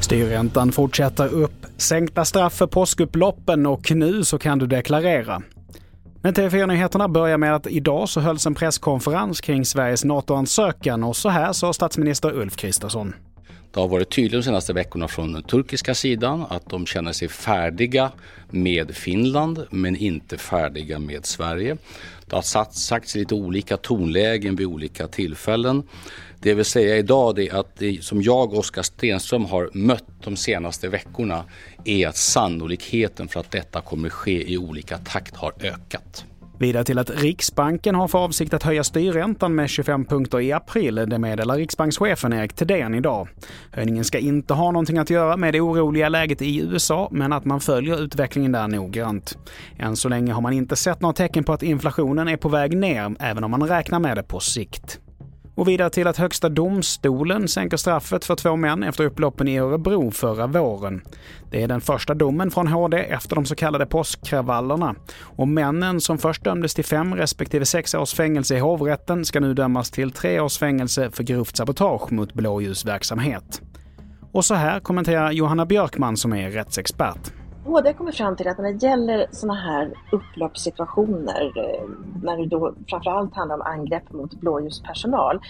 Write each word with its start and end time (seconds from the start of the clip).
Styrräntan 0.00 0.72
fortsätter 0.72 1.34
upp, 1.34 1.66
sänkta 1.76 2.24
straff 2.24 2.54
för 2.54 2.66
påskupploppen 2.66 3.66
och 3.66 3.90
nu 3.90 4.24
så 4.24 4.38
kan 4.38 4.58
du 4.58 4.66
deklarera. 4.66 5.42
Men 6.22 6.34
TV4-nyheterna 6.34 7.08
börjar 7.08 7.38
med 7.38 7.54
att 7.54 7.66
idag 7.66 8.08
så 8.08 8.20
hölls 8.20 8.46
en 8.46 8.54
presskonferens 8.54 9.40
kring 9.40 9.64
Sveriges 9.64 10.04
NATO-ansökan 10.04 11.04
och 11.04 11.16
så 11.16 11.28
här 11.28 11.52
sa 11.52 11.72
statsminister 11.72 12.34
Ulf 12.34 12.56
Kristersson. 12.56 13.14
Det 13.76 13.80
har 13.80 13.88
varit 13.88 14.10
tydligt 14.10 14.32
de 14.32 14.42
senaste 14.42 14.72
veckorna 14.72 15.08
från 15.08 15.32
den 15.32 15.42
turkiska 15.42 15.94
sidan 15.94 16.46
att 16.48 16.70
de 16.70 16.86
känner 16.86 17.12
sig 17.12 17.28
färdiga 17.28 18.12
med 18.50 18.96
Finland 18.96 19.66
men 19.70 19.96
inte 19.96 20.38
färdiga 20.38 20.98
med 20.98 21.26
Sverige. 21.26 21.76
Det 22.26 22.36
har 22.36 22.42
sagts 22.72 23.16
i 23.16 23.18
lite 23.18 23.34
olika 23.34 23.76
tonlägen 23.76 24.56
vid 24.56 24.66
olika 24.66 25.08
tillfällen. 25.08 25.82
Det 26.40 26.48
jag 26.48 26.56
vill 26.56 26.64
säga 26.64 26.96
idag 26.96 27.38
är 27.38 27.54
att 27.54 27.76
det 27.76 28.04
som 28.04 28.22
jag 28.22 28.52
och 28.52 28.58
Oskar 28.58 28.82
Stenström 28.82 29.44
har 29.44 29.70
mött 29.72 30.08
de 30.24 30.36
senaste 30.36 30.88
veckorna 30.88 31.44
är 31.84 32.08
att 32.08 32.16
sannolikheten 32.16 33.28
för 33.28 33.40
att 33.40 33.50
detta 33.50 33.80
kommer 33.80 34.08
ske 34.08 34.52
i 34.52 34.58
olika 34.58 34.98
takt 34.98 35.36
har 35.36 35.52
ökat. 35.60 36.24
Vidare 36.58 36.84
till 36.84 36.98
att 36.98 37.10
Riksbanken 37.10 37.94
har 37.94 38.08
för 38.08 38.18
avsikt 38.18 38.54
att 38.54 38.62
höja 38.62 38.84
styrräntan 38.84 39.54
med 39.54 39.70
25 39.70 40.04
punkter 40.04 40.40
i 40.40 40.52
april. 40.52 40.94
Det 40.94 41.18
meddelar 41.18 41.56
riksbankschefen 41.56 42.32
Erik 42.32 42.52
Thedéen 42.52 42.94
idag. 42.94 43.28
Höjningen 43.70 44.04
ska 44.04 44.18
inte 44.18 44.54
ha 44.54 44.70
någonting 44.70 44.98
att 44.98 45.10
göra 45.10 45.36
med 45.36 45.54
det 45.54 45.60
oroliga 45.60 46.08
läget 46.08 46.42
i 46.42 46.60
USA, 46.60 47.08
men 47.12 47.32
att 47.32 47.44
man 47.44 47.60
följer 47.60 48.02
utvecklingen 48.02 48.52
där 48.52 48.68
noggrant. 48.68 49.38
Än 49.78 49.96
så 49.96 50.08
länge 50.08 50.32
har 50.32 50.40
man 50.40 50.52
inte 50.52 50.76
sett 50.76 51.00
några 51.00 51.12
tecken 51.12 51.44
på 51.44 51.52
att 51.52 51.62
inflationen 51.62 52.28
är 52.28 52.36
på 52.36 52.48
väg 52.48 52.76
ner, 52.76 53.16
även 53.20 53.44
om 53.44 53.50
man 53.50 53.68
räknar 53.68 53.98
med 53.98 54.16
det 54.16 54.22
på 54.22 54.40
sikt. 54.40 55.00
Och 55.56 55.68
vidare 55.68 55.90
till 55.90 56.06
att 56.06 56.16
Högsta 56.16 56.48
domstolen 56.48 57.48
sänker 57.48 57.76
straffet 57.76 58.24
för 58.24 58.36
två 58.36 58.56
män 58.56 58.82
efter 58.82 59.04
upploppen 59.04 59.48
i 59.48 59.58
Örebro 59.58 60.10
förra 60.10 60.46
våren. 60.46 61.02
Det 61.50 61.62
är 61.62 61.68
den 61.68 61.80
första 61.80 62.14
domen 62.14 62.50
från 62.50 62.66
HD 62.66 62.96
efter 62.96 63.34
de 63.34 63.46
så 63.46 63.54
kallade 63.54 63.86
påskkravallerna. 63.86 64.94
Och 65.20 65.48
männen 65.48 66.00
som 66.00 66.18
först 66.18 66.44
dömdes 66.44 66.74
till 66.74 66.84
fem 66.84 67.14
respektive 67.14 67.64
sex 67.64 67.94
års 67.94 68.14
fängelse 68.14 68.56
i 68.56 68.58
hovrätten 68.58 69.24
ska 69.24 69.40
nu 69.40 69.54
dömas 69.54 69.90
till 69.90 70.10
tre 70.10 70.40
års 70.40 70.58
fängelse 70.58 71.10
för 71.10 71.22
grovt 71.22 71.56
sabotage 71.56 72.12
mot 72.12 72.32
blåljusverksamhet. 72.32 73.62
Och 74.32 74.44
så 74.44 74.54
här 74.54 74.80
kommenterar 74.80 75.32
Johanna 75.32 75.66
Björkman 75.66 76.16
som 76.16 76.32
är 76.32 76.50
rättsexpert. 76.50 77.32
HD 77.66 77.92
kommer 77.92 78.12
fram 78.12 78.36
till 78.36 78.48
att 78.48 78.58
när 78.58 78.72
det 78.72 78.86
gäller 78.86 79.26
sådana 79.30 79.60
här 79.60 79.92
upploppssituationer, 80.12 81.52
eh, 81.56 81.88
när 82.22 82.36
det 82.36 82.46
då 82.46 82.74
framförallt 82.88 83.34
handlar 83.34 83.56
om 83.56 83.62
angrepp 83.62 84.12
mot 84.12 84.34
blåljuspersonal, 84.34 85.40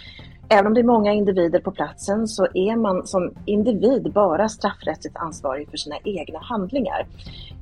Även 0.49 0.67
om 0.67 0.75
det 0.75 0.81
är 0.81 0.85
många 0.85 1.13
individer 1.13 1.61
på 1.61 1.71
platsen 1.71 2.29
så 2.29 2.47
är 2.55 2.77
man 2.77 3.07
som 3.07 3.35
individ 3.45 4.13
bara 4.13 4.49
straffrättsligt 4.49 5.17
ansvarig 5.17 5.71
för 5.71 5.77
sina 5.77 5.97
egna 6.05 6.39
handlingar. 6.39 7.07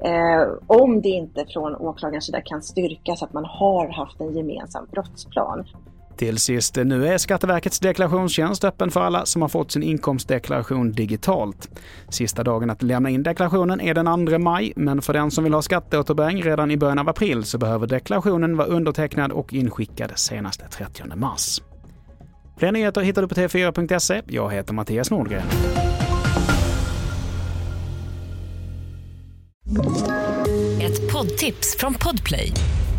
Eh, 0.01 0.49
om 0.67 1.01
det 1.01 1.09
inte 1.09 1.47
från 1.47 1.77
åklagarens 1.77 2.25
sida 2.27 2.41
kan 2.41 2.63
styrkas 2.63 3.23
att 3.23 3.33
man 3.33 3.45
har 3.45 3.89
haft 3.89 4.21
en 4.21 4.37
gemensam 4.37 4.87
brottsplan. 4.91 5.65
Till 6.17 6.39
sist, 6.39 6.77
nu 6.77 7.07
är 7.07 7.19
Skatteverkets 7.19 7.81
deklarationstjänst 7.81 8.65
öppen 8.65 8.91
för 8.91 9.01
alla 9.01 9.27
som 9.27 9.43
har 9.43 9.49
fått 9.49 9.73
sin 9.73 9.83
inkomstdeklaration 9.83 10.93
digitalt. 10.93 11.69
Sista 12.09 12.45
dagen 12.45 12.71
att 12.71 12.83
lämna 12.83 13.11
in 13.11 13.23
deklarationen 13.23 13.81
är 13.81 13.95
den 13.95 14.27
2 14.27 14.39
maj, 14.39 14.73
men 14.77 15.03
för 15.03 15.13
den 15.13 15.31
som 15.31 15.45
vill 15.45 15.55
ha 15.55 15.63
skatteåterbäring 15.63 16.43
redan 16.43 16.71
i 16.71 16.77
början 16.77 16.99
av 16.99 17.09
april 17.09 17.45
så 17.45 17.59
behöver 17.59 17.87
deklarationen 17.87 18.57
vara 18.57 18.69
undertecknad 18.69 19.33
och 19.33 19.53
inskickad 19.53 20.13
senast 20.15 20.63
30 20.71 21.17
mars. 21.17 21.61
Fler 22.59 22.73
nyheter 22.73 23.01
hittar 23.01 23.23
du 23.23 23.29
på 23.29 23.35
tv4.se. 23.35 24.23
Jag 24.27 24.53
heter 24.53 24.75
Mattias 24.75 25.11
Nordgren. 25.11 25.43
Ett 30.83 31.13
poddtips 31.13 31.77
från 31.79 31.95
Podplay. 31.95 32.53